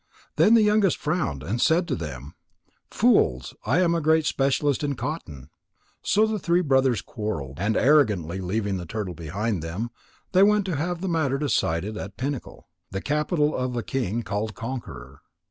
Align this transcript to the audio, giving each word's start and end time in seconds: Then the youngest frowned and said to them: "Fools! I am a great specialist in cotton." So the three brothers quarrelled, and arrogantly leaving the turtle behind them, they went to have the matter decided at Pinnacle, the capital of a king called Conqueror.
Then 0.35 0.55
the 0.55 0.63
youngest 0.63 0.97
frowned 0.97 1.43
and 1.43 1.61
said 1.61 1.87
to 1.87 1.95
them: 1.95 2.33
"Fools! 2.89 3.53
I 3.67 3.81
am 3.81 3.93
a 3.93 4.01
great 4.01 4.25
specialist 4.25 4.83
in 4.83 4.95
cotton." 4.95 5.51
So 6.01 6.25
the 6.25 6.39
three 6.39 6.61
brothers 6.61 7.03
quarrelled, 7.03 7.59
and 7.59 7.77
arrogantly 7.77 8.39
leaving 8.39 8.77
the 8.77 8.87
turtle 8.87 9.13
behind 9.13 9.61
them, 9.61 9.91
they 10.31 10.41
went 10.41 10.65
to 10.65 10.75
have 10.75 11.01
the 11.01 11.07
matter 11.07 11.37
decided 11.37 11.97
at 11.97 12.17
Pinnacle, 12.17 12.67
the 12.89 12.99
capital 12.99 13.55
of 13.55 13.75
a 13.77 13.83
king 13.83 14.23
called 14.23 14.55
Conqueror. 14.55 15.21